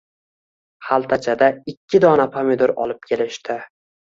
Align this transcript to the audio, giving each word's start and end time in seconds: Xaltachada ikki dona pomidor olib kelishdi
Xaltachada 0.87 1.51
ikki 1.73 2.03
dona 2.07 2.27
pomidor 2.39 2.77
olib 2.87 3.07
kelishdi 3.13 3.63